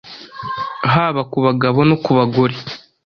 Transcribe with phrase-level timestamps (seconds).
[0.93, 2.55] haba ku bagabo no ku bagore.